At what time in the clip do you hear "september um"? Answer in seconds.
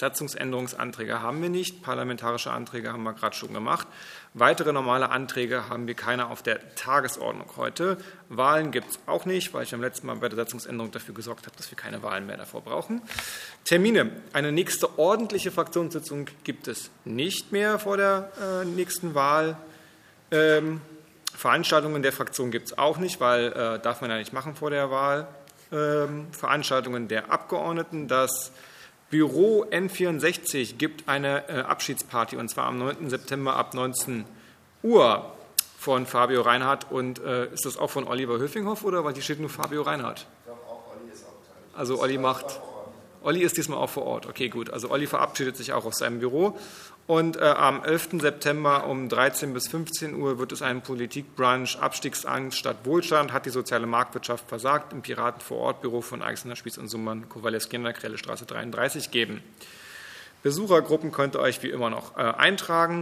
48.20-49.08